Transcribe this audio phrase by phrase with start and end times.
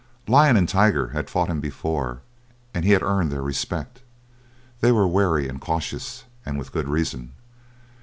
[0.27, 2.21] Lion and Tiger had fought him before,
[2.73, 4.01] and he had earned their respect.
[4.79, 7.33] They were wary and cautious, and with good reason.